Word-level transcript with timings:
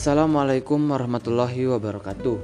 Assalamualaikum 0.00 0.96
warahmatullahi 0.96 1.68
wabarakatuh. 1.76 2.36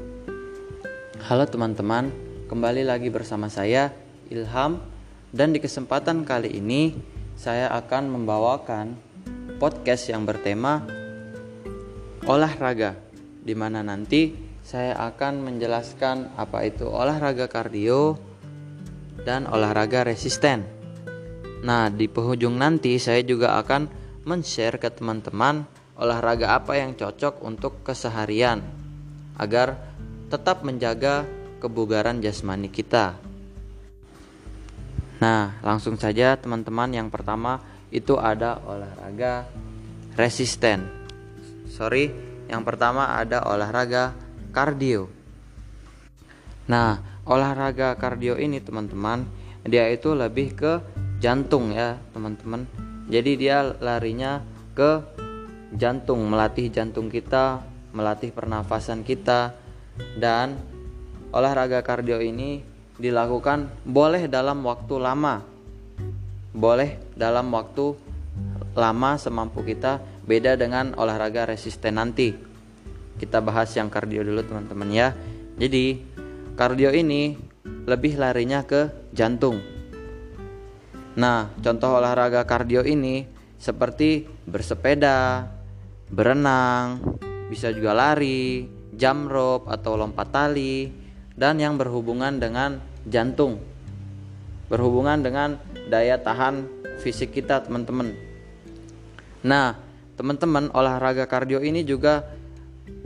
Halo 1.24 1.44
teman-teman, 1.48 2.12
kembali 2.52 2.84
lagi 2.84 3.08
bersama 3.08 3.48
saya 3.48 3.96
Ilham 4.28 4.76
dan 5.32 5.56
di 5.56 5.64
kesempatan 5.64 6.28
kali 6.28 6.52
ini 6.52 6.92
saya 7.32 7.72
akan 7.72 8.12
membawakan 8.12 9.00
podcast 9.56 10.04
yang 10.12 10.28
bertema 10.28 10.84
olahraga 12.28 12.92
di 13.40 13.56
mana 13.56 13.80
nanti 13.80 14.36
saya 14.60 14.92
akan 15.08 15.40
menjelaskan 15.48 16.36
apa 16.36 16.60
itu 16.60 16.84
olahraga 16.84 17.48
kardio 17.48 18.20
dan 19.24 19.48
olahraga 19.48 20.04
resisten. 20.04 20.60
Nah, 21.64 21.88
di 21.88 22.04
penghujung 22.04 22.60
nanti 22.60 23.00
saya 23.00 23.24
juga 23.24 23.56
akan 23.56 23.88
men-share 24.28 24.76
ke 24.76 24.92
teman-teman 24.92 25.75
olahraga 25.96 26.56
apa 26.56 26.76
yang 26.76 26.92
cocok 26.92 27.40
untuk 27.40 27.80
keseharian 27.80 28.60
agar 29.40 29.80
tetap 30.28 30.60
menjaga 30.64 31.24
kebugaran 31.60 32.20
jasmani 32.20 32.68
kita. 32.68 33.16
Nah, 35.16 35.56
langsung 35.64 35.96
saja 35.96 36.36
teman-teman 36.36 36.92
yang 36.92 37.08
pertama 37.08 37.64
itu 37.88 38.20
ada 38.20 38.60
olahraga 38.68 39.48
resisten. 40.12 40.84
Sorry, 41.72 42.12
yang 42.52 42.60
pertama 42.60 43.16
ada 43.16 43.40
olahraga 43.48 44.12
kardio. 44.52 45.08
Nah, 46.68 47.00
olahraga 47.24 47.96
kardio 47.96 48.36
ini 48.36 48.60
teman-teman, 48.60 49.24
dia 49.64 49.88
itu 49.88 50.12
lebih 50.12 50.52
ke 50.52 50.72
jantung 51.16 51.72
ya, 51.72 51.96
teman-teman. 52.12 52.68
Jadi 53.08 53.32
dia 53.40 53.64
larinya 53.80 54.42
ke 54.76 55.00
jantung, 55.74 56.22
melatih 56.30 56.70
jantung 56.70 57.10
kita, 57.10 57.64
melatih 57.90 58.30
pernafasan 58.30 59.02
kita, 59.02 59.56
dan 60.20 60.54
olahraga 61.32 61.82
kardio 61.82 62.22
ini 62.22 62.62
dilakukan 62.96 63.68
boleh 63.82 64.28
dalam 64.30 64.62
waktu 64.62 64.94
lama, 65.00 65.42
boleh 66.54 67.00
dalam 67.18 67.50
waktu 67.50 67.96
lama 68.76 69.10
semampu 69.16 69.64
kita, 69.64 69.98
beda 70.28 70.54
dengan 70.54 70.92
olahraga 71.00 71.48
resisten 71.48 71.96
nanti. 71.96 72.36
Kita 73.16 73.40
bahas 73.40 73.72
yang 73.72 73.88
kardio 73.88 74.20
dulu 74.20 74.44
teman-teman 74.44 74.92
ya. 74.92 75.08
Jadi 75.56 75.96
kardio 76.52 76.92
ini 76.92 77.32
lebih 77.88 78.20
larinya 78.20 78.60
ke 78.68 78.92
jantung. 79.16 79.56
Nah, 81.16 81.48
contoh 81.64 81.96
olahraga 81.96 82.44
kardio 82.44 82.84
ini 82.84 83.24
seperti 83.56 84.28
bersepeda, 84.44 85.48
berenang, 86.10 87.02
bisa 87.50 87.70
juga 87.74 87.94
lari, 87.94 88.66
jump 88.94 89.30
rope 89.30 89.66
atau 89.70 89.98
lompat 89.98 90.28
tali, 90.30 90.90
dan 91.34 91.58
yang 91.58 91.76
berhubungan 91.76 92.38
dengan 92.38 92.80
jantung. 93.06 93.60
Berhubungan 94.66 95.22
dengan 95.22 95.58
daya 95.86 96.18
tahan 96.18 96.66
fisik 97.02 97.34
kita, 97.34 97.62
teman-teman. 97.62 98.14
Nah, 99.46 99.78
teman-teman, 100.18 100.74
olahraga 100.74 101.28
kardio 101.30 101.62
ini 101.62 101.86
juga 101.86 102.26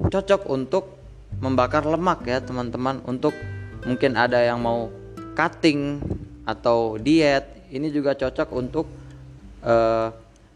cocok 0.00 0.48
untuk 0.48 0.96
membakar 1.40 1.84
lemak 1.84 2.24
ya, 2.24 2.40
teman-teman. 2.40 3.04
Untuk 3.04 3.36
mungkin 3.84 4.16
ada 4.16 4.40
yang 4.40 4.60
mau 4.60 4.88
cutting 5.36 6.00
atau 6.48 6.96
diet, 6.96 7.68
ini 7.68 7.92
juga 7.92 8.16
cocok 8.16 8.48
untuk 8.56 8.88
uh, 9.64 10.08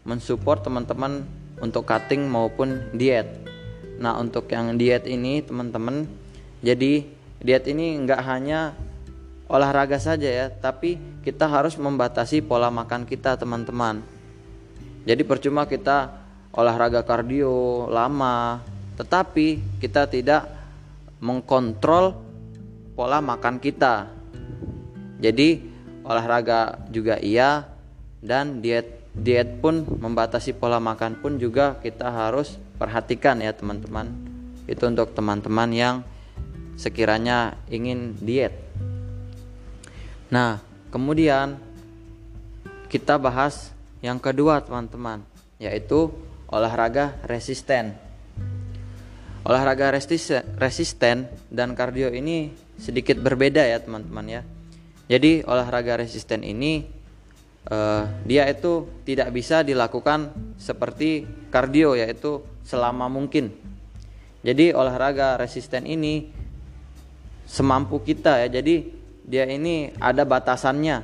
mensupport 0.05 0.65
teman-teman 0.65 1.44
untuk 1.59 1.87
cutting 1.87 2.27
maupun 2.27 2.91
diet. 2.91 3.27
Nah, 4.01 4.19
untuk 4.19 4.51
yang 4.51 4.75
diet 4.75 5.07
ini 5.07 5.39
teman-teman, 5.39 6.03
jadi 6.59 7.07
diet 7.39 7.65
ini 7.71 7.95
nggak 8.03 8.21
hanya 8.27 8.75
olahraga 9.47 10.01
saja 10.01 10.27
ya, 10.27 10.47
tapi 10.51 10.99
kita 11.23 11.47
harus 11.47 11.79
membatasi 11.79 12.43
pola 12.43 12.67
makan 12.67 13.07
kita 13.07 13.39
teman-teman. 13.39 14.03
Jadi 15.05 15.21
percuma 15.21 15.69
kita 15.69 16.11
olahraga 16.51 17.05
kardio 17.05 17.85
lama, 17.87 18.59
tetapi 18.97 19.79
kita 19.79 20.09
tidak 20.09 20.49
mengkontrol 21.21 22.17
pola 22.97 23.21
makan 23.21 23.61
kita. 23.61 24.09
Jadi 25.21 25.61
olahraga 26.03 26.85
juga 26.89 27.21
iya 27.21 27.69
dan 28.19 28.59
diet 28.59 29.04
diet 29.15 29.63
pun 29.63 29.87
membatasi 29.87 30.51
pola 30.51 30.83
makan 30.83 31.15
pun 31.23 31.39
juga 31.39 31.79
kita 31.79 32.11
harus 32.11 32.59
perhatikan 32.75 33.39
ya 33.39 33.55
teman-teman. 33.55 34.11
Itu 34.67 34.91
untuk 34.91 35.15
teman-teman 35.15 35.71
yang 35.71 35.95
sekiranya 36.75 37.55
ingin 37.71 38.19
diet. 38.19 38.51
Nah 40.27 40.59
kemudian 40.91 41.55
kita 42.91 43.15
bahas 43.15 43.71
yang 44.03 44.19
kedua 44.19 44.59
teman-teman 44.61 45.23
yaitu 45.57 46.11
olahraga 46.51 47.15
resisten. 47.25 47.95
Olahraga 49.45 49.93
resisten 50.57 51.29
dan 51.53 51.77
kardio 51.77 52.09
ini 52.09 52.49
sedikit 52.75 53.21
berbeda 53.21 53.61
ya 53.63 53.79
teman-teman 53.79 54.25
ya. 54.25 54.41
Jadi 55.05 55.45
olahraga 55.45 56.01
resisten 56.01 56.41
ini 56.41 56.94
uh, 57.69 58.03
dia 58.25 58.45
itu 58.49 58.85
tidak 59.05 59.33
bisa 59.33 59.61
dilakukan 59.61 60.33
seperti 60.57 61.25
kardio 61.49 61.97
yaitu 61.97 62.41
selama 62.65 63.09
mungkin. 63.09 63.53
Jadi 64.45 64.73
olahraga 64.77 65.41
resisten 65.41 65.89
ini 65.89 66.29
semampu 67.49 68.01
kita 68.01 68.45
ya. 68.45 68.61
Jadi 68.61 68.93
dia 69.25 69.49
ini 69.49 69.89
ada 69.97 70.21
batasannya. 70.21 71.01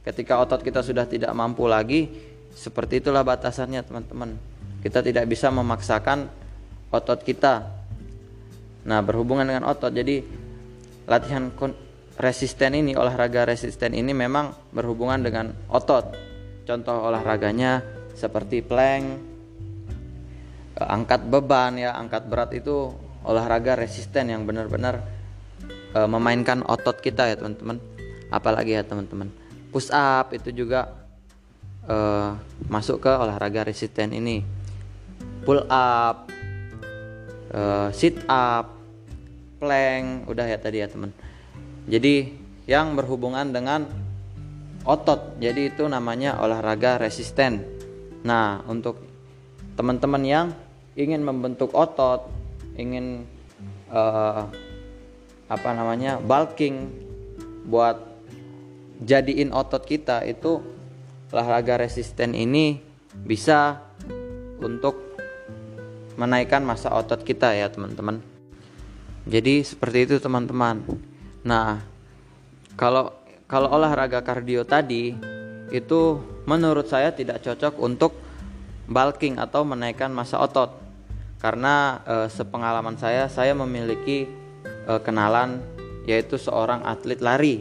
Ketika 0.00 0.40
otot 0.40 0.64
kita 0.64 0.80
sudah 0.80 1.04
tidak 1.04 1.28
mampu 1.36 1.68
lagi, 1.68 2.08
seperti 2.56 3.04
itulah 3.04 3.20
batasannya 3.20 3.84
teman-teman. 3.84 4.40
Kita 4.80 5.04
tidak 5.04 5.28
bisa 5.28 5.52
memaksakan 5.52 6.32
otot 6.88 7.20
kita. 7.20 7.68
Nah, 8.88 9.04
berhubungan 9.04 9.44
dengan 9.44 9.68
otot. 9.68 9.92
Jadi 9.92 10.24
latihan 11.04 11.52
resisten 12.20 12.76
ini 12.76 12.92
olahraga 12.92 13.48
resisten 13.48 13.96
ini 13.96 14.12
memang 14.12 14.52
berhubungan 14.76 15.24
dengan 15.24 15.56
otot. 15.72 16.12
Contoh 16.68 17.08
olahraganya 17.08 17.80
seperti 18.12 18.60
plank 18.60 19.04
eh, 20.76 20.86
angkat 20.86 21.24
beban 21.26 21.80
ya 21.80 21.96
angkat 21.96 22.28
berat 22.28 22.52
itu 22.52 22.92
olahraga 23.24 23.76
resisten 23.76 24.32
yang 24.32 24.48
benar-benar 24.48 25.04
e, 25.92 26.00
memainkan 26.08 26.64
otot 26.64 27.04
kita 27.04 27.28
ya 27.28 27.36
teman-teman. 27.36 27.76
Apalagi 28.32 28.80
ya 28.80 28.82
teman-teman. 28.86 29.28
Push 29.68 29.92
up 29.92 30.32
itu 30.32 30.48
juga 30.56 30.88
e, 31.84 31.96
masuk 32.72 33.04
ke 33.04 33.12
olahraga 33.12 33.68
resisten 33.68 34.16
ini. 34.16 34.40
Pull 35.44 35.68
up 35.68 36.32
e, 37.52 37.60
sit 37.92 38.16
up 38.24 38.72
plank. 39.60 40.24
Udah 40.24 40.48
ya 40.48 40.56
tadi 40.56 40.80
ya 40.80 40.88
teman 40.88 41.12
jadi 41.90 42.30
yang 42.70 42.94
berhubungan 42.94 43.50
dengan 43.50 43.90
otot. 44.86 45.42
Jadi 45.42 45.74
itu 45.74 45.84
namanya 45.90 46.38
olahraga 46.38 47.02
resisten. 47.02 47.66
Nah, 48.22 48.62
untuk 48.70 49.02
teman-teman 49.74 50.22
yang 50.22 50.46
ingin 50.94 51.26
membentuk 51.26 51.74
otot, 51.74 52.30
ingin 52.78 53.26
uh, 53.90 54.46
apa 55.50 55.70
namanya? 55.74 56.22
bulking 56.22 56.94
buat 57.66 57.98
jadiin 59.02 59.50
otot 59.50 59.82
kita 59.82 60.22
itu 60.30 60.62
olahraga 61.34 61.82
resisten 61.82 62.38
ini 62.38 62.78
bisa 63.26 63.82
untuk 64.62 65.18
menaikkan 66.14 66.62
masa 66.62 66.94
otot 66.94 67.26
kita 67.26 67.50
ya, 67.56 67.66
teman-teman. 67.66 68.22
Jadi 69.26 69.66
seperti 69.66 70.06
itu 70.06 70.16
teman-teman. 70.22 71.09
Nah, 71.40 71.80
kalau 72.76 73.16
kalau 73.48 73.72
olahraga 73.72 74.20
kardio 74.20 74.62
tadi 74.62 75.16
itu 75.70 76.00
menurut 76.44 76.86
saya 76.86 77.14
tidak 77.14 77.40
cocok 77.40 77.74
untuk 77.80 78.12
bulking 78.90 79.38
atau 79.38 79.62
menaikkan 79.62 80.10
massa 80.10 80.42
otot. 80.42 80.76
Karena 81.40 82.04
e, 82.04 82.14
sepengalaman 82.28 83.00
saya, 83.00 83.30
saya 83.32 83.56
memiliki 83.56 84.28
e, 84.60 84.92
kenalan 85.00 85.62
yaitu 86.04 86.36
seorang 86.36 86.84
atlet 86.84 87.22
lari. 87.22 87.56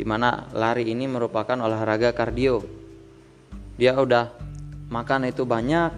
di 0.00 0.08
mana 0.08 0.48
lari 0.56 0.88
ini 0.88 1.04
merupakan 1.04 1.60
olahraga 1.60 2.16
kardio. 2.16 2.64
Dia 3.76 3.92
udah 3.92 4.32
makan 4.88 5.28
itu 5.28 5.44
banyak 5.44 5.92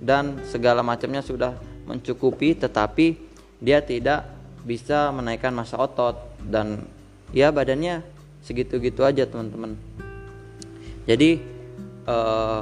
dan 0.00 0.40
segala 0.48 0.80
macamnya 0.80 1.20
sudah 1.20 1.52
mencukupi 1.84 2.56
tetapi 2.56 3.20
dia 3.60 3.84
tidak 3.84 4.37
bisa 4.62 5.10
menaikkan 5.14 5.54
massa 5.54 5.78
otot 5.78 6.18
dan 6.42 6.86
ya 7.34 7.52
badannya 7.52 8.02
segitu-gitu 8.42 9.04
aja 9.04 9.28
teman-teman. 9.28 9.76
Jadi 11.08 11.40
eh, 12.08 12.60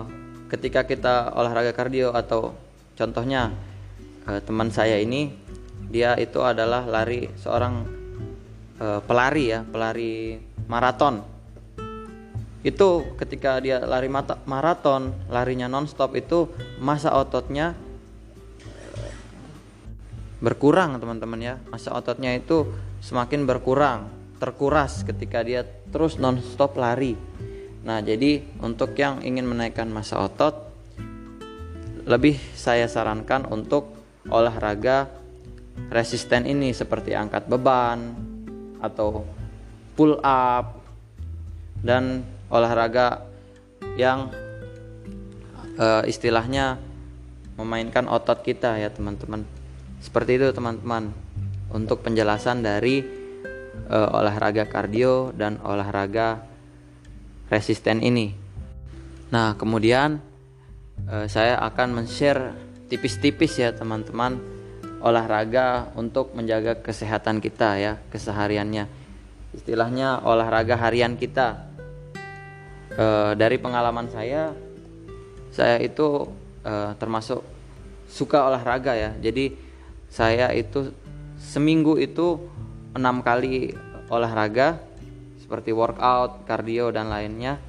ketika 0.51 0.87
kita 0.87 1.35
olahraga 1.35 1.75
kardio 1.75 2.15
atau 2.15 2.55
contohnya 2.95 3.51
uh, 4.27 4.41
teman 4.43 4.71
saya 4.71 4.99
ini 4.99 5.35
dia 5.87 6.19
itu 6.19 6.43
adalah 6.43 6.83
lari 6.87 7.31
seorang 7.39 7.87
uh, 8.79 9.01
pelari 9.03 9.55
ya 9.55 9.61
pelari 9.63 10.39
maraton. 10.67 11.23
Itu 12.67 13.15
ketika 13.15 13.63
dia 13.63 13.79
lari 13.87 14.11
maraton 14.47 15.15
larinya 15.31 15.71
nonstop 15.71 16.19
itu 16.19 16.51
masa 16.83 17.15
ototnya 17.15 17.79
berkurang 20.47 20.95
teman-teman 21.03 21.43
ya. 21.43 21.55
Masa 21.75 21.91
ototnya 21.99 22.31
itu 22.39 22.71
semakin 23.03 23.51
berkurang 23.51 24.07
terkuras 24.39 25.03
ketika 25.03 25.43
dia 25.43 25.67
terus 25.91 26.23
nonstop 26.23 26.79
lari. 26.79 27.19
Nah 27.83 27.99
jadi 27.99 28.47
untuk 28.63 28.95
yang 28.95 29.27
ingin 29.27 29.43
menaikkan 29.43 29.91
masa 29.91 30.23
otot 30.23 30.71
lebih 32.07 32.39
saya 32.55 32.87
sarankan 32.87 33.51
untuk 33.51 33.91
olahraga 34.31 35.11
resisten 35.91 36.47
ini 36.47 36.71
seperti 36.71 37.19
angkat 37.19 37.51
beban 37.51 38.15
atau 38.79 39.27
pull 39.99 40.15
up 40.23 40.79
dan 41.83 42.23
olahraga 42.47 43.27
yang 43.99 44.31
uh, 45.81 46.07
istilahnya 46.07 46.79
memainkan 47.59 48.07
otot 48.07 48.45
kita 48.45 48.79
ya 48.79 48.93
teman-teman 48.93 49.56
seperti 50.07 50.39
itu 50.39 50.55
teman-teman. 50.55 51.11
Untuk 51.75 52.07
penjelasan 52.07 52.63
dari 52.63 53.03
uh, 53.91 54.09
olahraga 54.15 54.71
kardio 54.71 55.35
dan 55.35 55.59
olahraga 55.67 56.47
resisten 57.51 57.99
ini. 58.07 58.31
Nah 59.35 59.59
kemudian 59.59 60.23
uh, 61.11 61.27
saya 61.27 61.59
akan 61.59 61.99
men-share 61.99 62.55
tipis-tipis 62.87 63.59
ya 63.59 63.75
teman-teman 63.75 64.39
olahraga 65.03 65.93
untuk 65.95 66.33
menjaga 66.35 66.79
kesehatan 66.79 67.43
kita 67.43 67.79
ya 67.79 67.93
kesehariannya. 68.11 68.89
Istilahnya 69.55 70.25
olahraga 70.25 70.77
harian 70.77 71.17
kita. 71.17 71.69
E, 72.97 73.07
dari 73.37 73.61
pengalaman 73.61 74.09
saya 74.09 74.57
saya 75.53 75.81
itu 75.81 76.29
e, 76.65 76.97
termasuk 76.97 77.45
suka 78.09 78.49
olahraga 78.49 78.97
ya. 78.97 79.11
Jadi 79.21 79.66
saya 80.11 80.53
itu 80.55 80.93
seminggu 81.37 82.01
itu 82.01 82.41
enam 82.97 83.21
kali 83.21 83.77
olahraga 84.09 84.81
seperti 85.37 85.71
workout 85.71 86.49
kardio 86.49 86.91
dan 86.91 87.13
lainnya. 87.13 87.61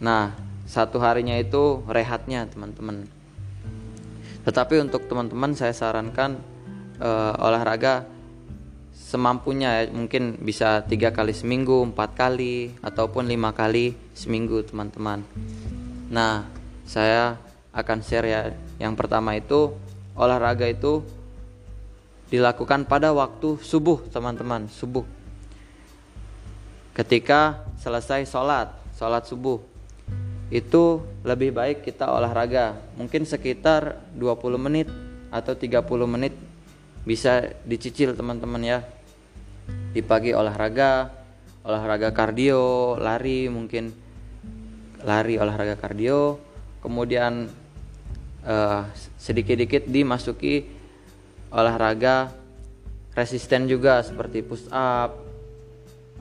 Nah 0.00 0.32
satu 0.64 0.98
harinya 0.98 1.36
itu 1.36 1.84
rehatnya 1.86 2.48
teman-teman. 2.48 3.06
Tetapi 4.46 4.78
untuk 4.78 5.10
teman-teman 5.10 5.58
saya 5.58 5.74
sarankan 5.74 6.38
uh, 7.02 7.34
olahraga 7.42 8.06
semampunya 8.94 9.82
ya. 9.82 9.92
Mungkin 9.92 10.40
bisa 10.42 10.82
tiga 10.86 11.12
kali 11.12 11.34
seminggu 11.34 11.82
empat 11.86 12.14
kali 12.14 12.74
ataupun 12.82 13.26
lima 13.26 13.52
kali 13.52 13.94
seminggu 14.14 14.62
teman-teman. 14.66 15.26
Nah 16.10 16.46
saya 16.86 17.36
akan 17.74 17.98
share 18.00 18.26
ya. 18.26 18.40
Yang 18.80 18.94
pertama 18.96 19.36
itu 19.36 19.74
olahraga 20.16 20.64
itu 20.70 21.04
dilakukan 22.26 22.86
pada 22.90 23.14
waktu 23.14 23.58
subuh 23.62 24.02
teman-teman 24.10 24.66
subuh. 24.66 25.06
Ketika 26.96 27.62
selesai 27.78 28.26
sholat 28.26 28.72
sholat 28.96 29.28
subuh 29.28 29.60
itu 30.50 31.02
lebih 31.26 31.50
baik 31.54 31.82
kita 31.82 32.06
olahraga. 32.06 32.78
Mungkin 32.94 33.26
sekitar 33.26 33.98
20 34.14 34.58
menit 34.62 34.88
atau 35.34 35.58
30 35.58 35.82
menit 36.06 36.34
bisa 37.02 37.50
dicicil 37.66 38.14
teman-teman 38.14 38.62
ya. 38.62 38.78
Di 39.90 40.02
pagi 40.06 40.30
olahraga 40.30 41.10
olahraga 41.66 42.14
kardio 42.14 42.94
lari 42.98 43.50
mungkin. 43.50 43.90
Lari 45.02 45.38
olahraga 45.38 45.74
kardio. 45.74 46.38
Kemudian 46.78 47.50
uh, 48.46 48.82
sedikit-dikit 49.18 49.90
dimasuki 49.90 50.75
olahraga 51.50 52.34
resisten 53.16 53.64
juga 53.66 54.04
seperti 54.04 54.44
push 54.44 54.68
up. 54.68 55.16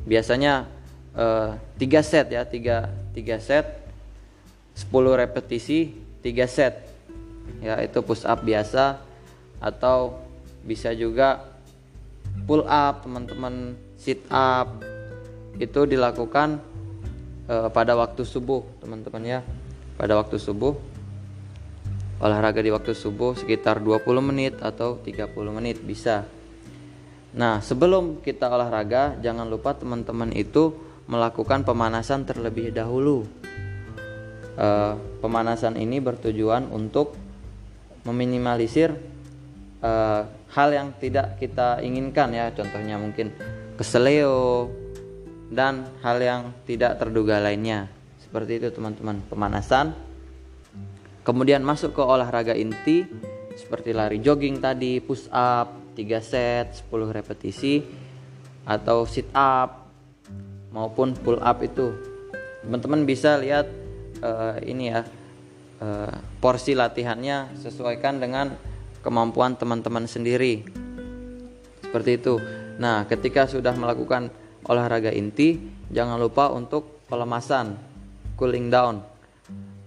Biasanya 0.08 0.64
uh, 1.18 1.60
tiga 1.76 2.00
set 2.00 2.32
ya 2.32 2.48
tiga 2.48 2.90
tiga 3.12 3.38
set. 3.38 3.84
10 4.76 4.92
repetisi 4.92 5.96
3 6.20 6.52
set. 6.52 6.84
Ya 7.64 7.80
itu 7.80 8.00
push 8.04 8.28
up 8.28 8.44
biasa. 8.44 9.00
Atau 9.64 10.20
bisa 10.68 10.92
juga 10.92 11.44
pull 12.44 12.68
up 12.68 13.04
teman-teman 13.04 13.80
sit 13.96 14.24
up. 14.28 14.84
Itu 15.56 15.88
dilakukan 15.88 16.60
uh, 17.48 17.72
pada 17.72 17.96
waktu 17.96 18.28
subuh 18.28 18.68
teman-teman 18.84 19.24
ya. 19.24 19.40
Pada 19.96 20.20
waktu 20.20 20.36
subuh 20.36 20.76
olahraga 22.20 22.64
di 22.64 22.72
waktu 22.72 22.96
subuh 22.96 23.36
sekitar 23.36 23.84
20 23.84 24.06
menit 24.24 24.54
atau 24.64 25.00
30 25.00 25.36
menit 25.52 25.84
bisa. 25.84 26.24
Nah 27.36 27.60
sebelum 27.60 28.24
kita 28.24 28.48
olahraga 28.48 29.20
jangan 29.20 29.48
lupa 29.52 29.76
teman-teman 29.76 30.32
itu 30.32 30.72
melakukan 31.06 31.68
pemanasan 31.68 32.24
terlebih 32.24 32.72
dahulu. 32.72 33.28
Uh, 34.56 34.96
pemanasan 35.20 35.76
ini 35.76 36.00
bertujuan 36.00 36.72
untuk 36.72 37.20
meminimalisir 38.08 38.96
uh, 39.84 40.24
hal 40.56 40.70
yang 40.72 40.96
tidak 40.96 41.36
kita 41.36 41.84
inginkan 41.84 42.32
ya. 42.32 42.56
Contohnya 42.56 42.96
mungkin 42.96 43.36
keseleo 43.76 44.72
dan 45.52 45.84
hal 46.00 46.24
yang 46.24 46.42
tidak 46.64 46.96
terduga 46.96 47.44
lainnya. 47.44 47.92
Seperti 48.24 48.64
itu 48.64 48.72
teman-teman. 48.72 49.20
Pemanasan 49.28 50.15
kemudian 51.26 51.66
masuk 51.66 51.98
ke 51.98 52.04
olahraga 52.06 52.54
inti 52.54 53.04
seperti 53.58 53.98
lari 53.98 54.22
jogging 54.22 54.62
tadi 54.62 55.02
push 55.02 55.26
up 55.34 55.98
3 55.98 56.22
set 56.22 56.86
10 56.86 57.10
repetisi 57.10 57.82
atau 58.70 59.10
sit 59.10 59.26
up 59.34 59.90
maupun 60.70 61.18
pull 61.18 61.42
up 61.42 61.66
itu. 61.66 61.98
Teman-teman 62.62 63.08
bisa 63.10 63.42
lihat 63.42 63.66
uh, 64.22 64.62
ini 64.62 64.94
ya 64.94 65.02
uh, 65.82 66.14
porsi 66.38 66.78
latihannya 66.78 67.58
sesuaikan 67.58 68.22
dengan 68.22 68.54
kemampuan 69.02 69.58
teman-teman 69.58 70.06
sendiri. 70.06 70.62
Seperti 71.82 72.22
itu. 72.22 72.38
Nah 72.78 73.08
ketika 73.10 73.48
sudah 73.48 73.74
melakukan 73.74 74.30
olahraga 74.68 75.10
inti 75.10 75.58
jangan 75.90 76.20
lupa 76.20 76.52
untuk 76.52 77.08
pelemasan 77.08 77.78
cooling 78.36 78.68
down 78.68 79.15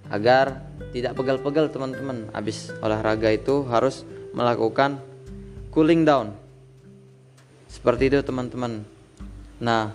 agar 0.08 0.64
tidak 0.92 1.16
pegal-pegal 1.16 1.68
teman-teman. 1.68 2.32
Habis 2.32 2.72
olahraga 2.80 3.28
itu 3.32 3.64
harus 3.68 4.04
melakukan 4.32 5.00
cooling 5.72 6.04
down. 6.04 6.32
Seperti 7.68 8.08
itu 8.08 8.24
teman-teman. 8.24 8.84
Nah 9.60 9.92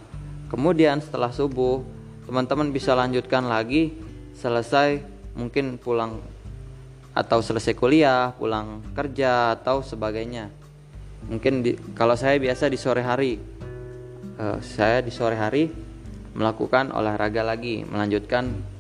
kemudian 0.50 1.02
setelah 1.02 1.34
subuh 1.34 1.82
teman-teman 2.30 2.70
bisa 2.70 2.94
lanjutkan 2.94 3.46
lagi. 3.50 3.94
Selesai 4.34 5.02
mungkin 5.38 5.78
pulang 5.78 6.22
atau 7.14 7.40
selesai 7.46 7.78
kuliah, 7.78 8.34
pulang 8.34 8.82
kerja 8.98 9.54
atau 9.54 9.86
sebagainya. 9.86 10.50
Mungkin 11.30 11.54
di, 11.64 11.72
kalau 11.94 12.18
saya 12.18 12.42
biasa 12.42 12.68
di 12.68 12.76
sore 12.76 13.06
hari, 13.06 13.38
uh, 14.42 14.58
saya 14.60 15.00
di 15.06 15.14
sore 15.14 15.38
hari 15.38 15.70
melakukan 16.34 16.90
olahraga 16.90 17.46
lagi, 17.46 17.86
melanjutkan 17.86 18.73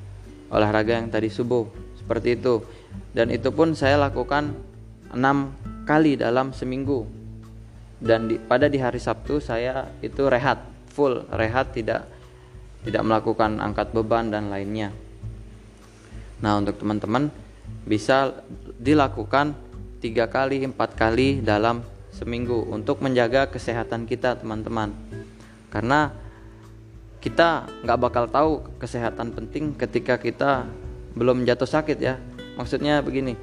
olahraga 0.54 1.02
yang 1.02 1.10
tadi 1.10 1.34
subuh 1.34 1.66
seperti 1.98 2.38
itu. 2.38 2.62
Dan 3.10 3.34
itu 3.34 3.50
pun 3.50 3.74
saya 3.74 3.98
lakukan 3.98 4.54
enam 5.10 5.58
kali 5.90 6.14
dalam 6.16 6.54
seminggu. 6.54 7.10
Dan 7.98 8.30
di, 8.30 8.38
pada 8.38 8.70
di 8.70 8.78
hari 8.78 9.02
Sabtu 9.02 9.42
saya 9.42 9.90
itu 10.06 10.30
rehat 10.30 10.62
full 10.94 11.26
rehat 11.34 11.74
tidak 11.74 12.06
tidak 12.86 13.02
melakukan 13.02 13.58
angkat 13.58 13.90
beban 13.96 14.30
dan 14.30 14.54
lainnya. 14.54 14.94
Nah 16.44 16.60
untuk 16.60 16.78
teman-teman 16.78 17.32
bisa 17.88 18.44
dilakukan 18.78 19.56
tiga 20.04 20.28
kali 20.28 20.68
empat 20.68 21.00
kali 21.00 21.40
dalam 21.40 21.82
seminggu 22.12 22.68
untuk 22.70 23.00
menjaga 23.00 23.48
kesehatan 23.48 24.06
kita 24.06 24.38
teman-teman 24.38 24.92
karena 25.74 26.14
kita 27.24 27.72
nggak 27.88 28.00
bakal 28.03 28.27
tahu 28.27 28.51
kesehatan 28.84 29.32
penting 29.32 29.72
ketika 29.80 30.20
kita 30.20 30.68
belum 31.15 31.48
jatuh 31.48 31.70
sakit 31.70 31.98
ya. 32.03 32.20
Maksudnya 32.60 33.00
begini 33.00 33.39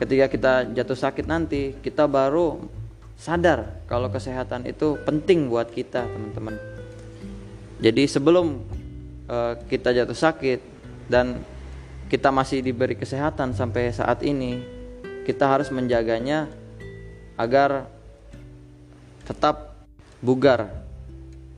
ketika 0.00 0.26
kita 0.32 0.52
jatuh 0.72 0.96
sakit 0.96 1.28
nanti 1.28 1.76
kita 1.84 2.08
baru 2.08 2.58
sadar 3.20 3.84
kalau 3.86 4.08
kesehatan 4.08 4.64
itu 4.64 4.96
penting 5.04 5.52
buat 5.52 5.68
kita 5.68 6.08
teman-teman. 6.08 6.56
Jadi 7.84 8.08
sebelum 8.08 8.64
uh, 9.28 9.60
kita 9.68 9.92
jatuh 9.92 10.16
sakit 10.16 10.60
dan 11.12 11.44
kita 12.08 12.32
masih 12.32 12.64
diberi 12.64 12.96
kesehatan 12.96 13.52
sampai 13.52 13.92
saat 13.92 14.24
ini, 14.24 14.60
kita 15.28 15.48
harus 15.48 15.68
menjaganya 15.68 16.48
agar 17.36 17.88
tetap 19.28 19.86
bugar 20.20 20.82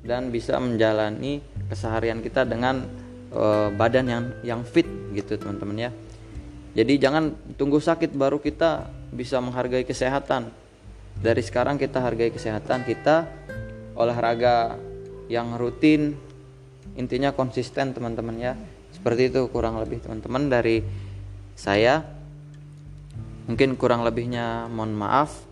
dan 0.05 0.29
bisa 0.29 0.61
menjalani 0.61 1.41
keseharian 1.73 2.21
kita 2.21 2.45
dengan 2.45 2.85
uh, 3.33 3.73
badan 3.73 4.07
yang 4.07 4.25
yang 4.45 4.61
fit 4.63 4.87
gitu 5.17 5.41
teman-teman 5.41 5.89
ya. 5.89 5.91
Jadi 6.75 6.93
jangan 7.01 7.33
tunggu 7.57 7.81
sakit 7.81 8.13
baru 8.13 8.39
kita 8.39 8.87
bisa 9.15 9.41
menghargai 9.41 9.87
kesehatan. 9.87 10.53
Dari 11.15 11.41
sekarang 11.41 11.79
kita 11.81 12.03
hargai 12.03 12.35
kesehatan 12.35 12.83
kita 12.85 13.25
olahraga 13.95 14.77
yang 15.31 15.55
rutin 15.55 16.19
intinya 16.99 17.33
konsisten 17.33 17.95
teman-teman 17.95 18.37
ya. 18.37 18.53
Seperti 18.93 19.31
itu 19.31 19.47
kurang 19.51 19.79
lebih 19.79 20.03
teman-teman 20.03 20.51
dari 20.51 20.83
saya. 21.55 22.03
Mungkin 23.47 23.77
kurang 23.79 24.03
lebihnya 24.03 24.67
mohon 24.67 24.97
maaf. 24.97 25.47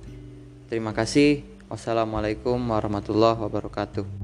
Terima 0.67 0.91
kasih. 0.91 1.45
Wassalamualaikum 1.71 2.59
warahmatullahi 2.59 3.39
wabarakatuh. 3.39 4.22